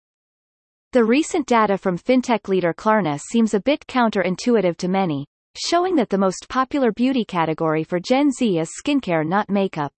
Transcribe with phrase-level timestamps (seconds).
[0.92, 5.26] The recent data from fintech leader Klarna seems a bit counterintuitive to many,
[5.56, 9.92] showing that the most popular beauty category for Gen Z is skincare not makeup.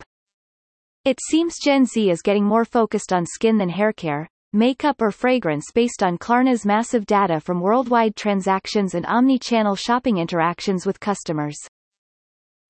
[1.05, 5.66] It seems Gen Z is getting more focused on skin than haircare, makeup or fragrance
[5.75, 11.59] based on Klarna's massive data from worldwide transactions and omni-channel shopping interactions with customers.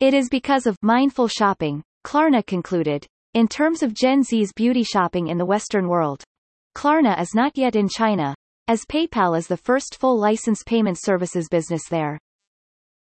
[0.01, 5.29] It is because of mindful shopping, Klarna concluded, in terms of Gen Z's beauty shopping
[5.29, 6.25] in the Western world.
[6.77, 8.35] Klarna is not yet in China,
[8.67, 12.19] as PayPal is the first full license payment services business there.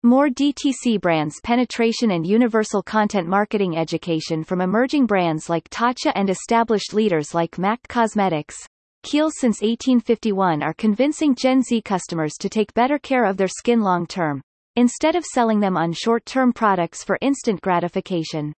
[0.03, 6.29] More DTC brands penetration and universal content marketing education from emerging brands like Tatcha and
[6.29, 8.55] established leaders like MAC Cosmetics.
[9.01, 13.81] Kiehl's since 1851 are convincing Gen Z customers to take better care of their skin
[13.81, 14.39] long term,
[14.75, 18.53] instead of selling them on short-term products for instant gratification.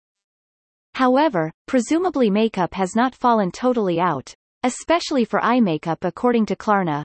[0.96, 4.34] However, presumably makeup has not fallen totally out,
[4.64, 7.04] especially for eye makeup according to Klarna.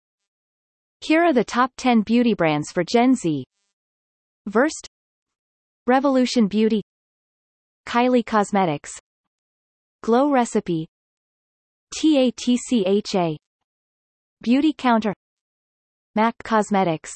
[1.03, 3.45] Here are the top 10 beauty brands for Gen Z,
[4.47, 4.89] Versed
[5.87, 6.83] Revolution Beauty.
[7.87, 8.93] Kylie Cosmetics.
[10.03, 10.87] Glow Recipe.
[11.97, 13.37] TATCHA
[14.41, 15.15] Beauty Counter.
[16.17, 17.12] MAC Cosmetics.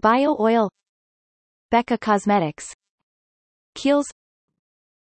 [0.00, 0.70] Bio Oil.
[1.70, 2.72] Becca Cosmetics.
[3.74, 4.06] Kiehl's.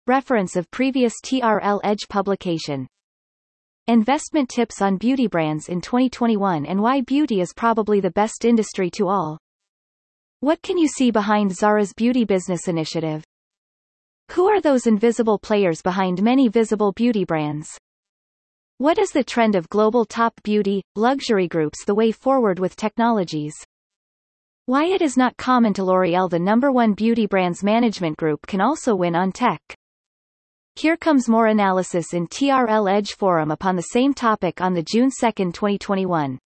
[0.07, 2.87] Reference of previous TRL Edge publication.
[3.87, 8.89] Investment tips on beauty brands in 2021 and why beauty is probably the best industry
[8.91, 9.37] to all.
[10.43, 13.23] What can you see behind Zara's beauty business initiative?
[14.31, 17.77] Who are those invisible players behind many visible beauty brands?
[18.79, 23.53] What is the trend of global top beauty, luxury groups the way forward with technologies?
[24.65, 28.61] Why it is not common to L'Oreal the number one beauty brands management group can
[28.61, 29.61] also win on tech.
[30.75, 35.11] Here comes more analysis in TRL Edge Forum upon the same topic on the June
[35.11, 36.39] 2, 2021.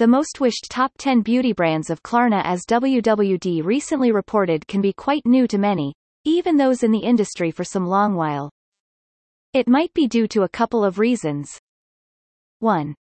[0.00, 4.94] The most wished top 10 beauty brands of Klarna as WWD recently reported can be
[4.94, 5.92] quite new to many,
[6.24, 8.48] even those in the industry for some long while.
[9.52, 11.60] It might be due to a couple of reasons.
[12.60, 12.94] 1.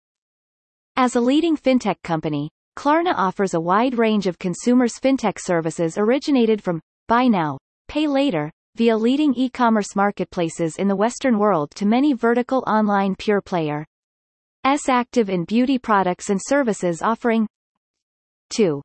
[0.97, 6.61] As a leading fintech company, Klarna offers a wide range of consumers fintech services originated
[6.61, 12.13] from buy now, pay later, via leading e-commerce marketplaces in the Western world to many
[12.13, 13.87] vertical online pure player
[14.69, 17.47] S active in beauty products and services offering
[18.51, 18.83] 2.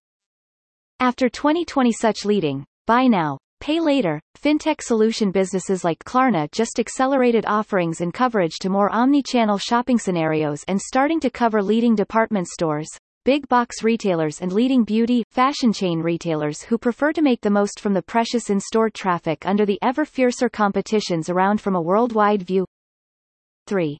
[1.01, 7.43] After 2020 such leading, buy now, pay later, fintech solution businesses like Klarna just accelerated
[7.47, 12.87] offerings and coverage to more omni-channel shopping scenarios and starting to cover leading department stores,
[13.25, 17.81] big box retailers and leading beauty, fashion chain retailers who prefer to make the most
[17.81, 22.65] from the precious in-store traffic under the ever fiercer competitions around from a worldwide view.
[23.67, 23.97] 3.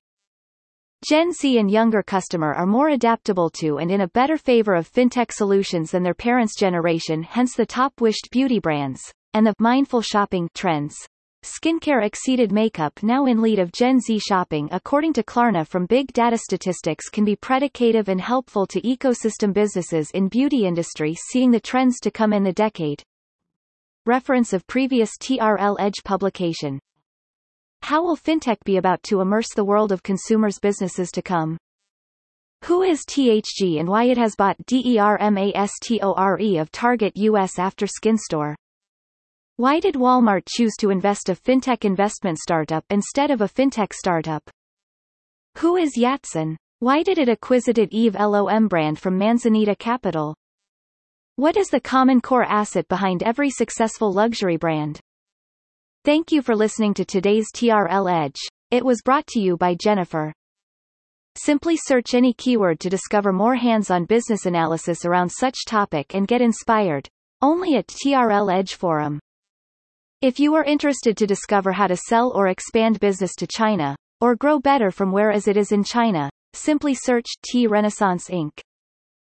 [1.06, 4.90] Gen Z and younger customer are more adaptable to and in a better favor of
[4.90, 9.02] fintech solutions than their parents' generation hence the top wished beauty brands,
[9.34, 10.96] and the mindful shopping trends.
[11.44, 16.14] Skincare exceeded makeup now in lead of Gen Z shopping according to Klarna from big
[16.14, 21.60] data statistics can be predicative and helpful to ecosystem businesses in beauty industry seeing the
[21.60, 23.04] trends to come in the decade.
[24.06, 26.80] Reference of previous TRL Edge publication
[27.84, 31.58] how will fintech be about to immerse the world of consumers' businesses to come?
[32.64, 38.56] Who is THG and why it has bought Dermstore of Target US after SkinStore?
[39.58, 44.50] Why did Walmart choose to invest a fintech investment startup instead of a fintech startup?
[45.58, 46.56] Who is Yatsen?
[46.80, 50.34] Why did it acquisited Eve LOM brand from Manzanita Capital?
[51.36, 55.02] What is the common core asset behind every successful luxury brand?
[56.06, 58.42] Thank you for listening to today's TRL Edge.
[58.72, 60.34] It was brought to you by Jennifer.
[61.38, 66.42] Simply search any keyword to discover more hands-on business analysis around such topic and get
[66.42, 67.08] inspired.
[67.42, 69.18] Only at TRL Edge Forum.
[70.22, 74.36] If you are interested to discover how to sell or expand business to China, or
[74.36, 78.60] grow better from where as it is in China, simply search T Renaissance Inc.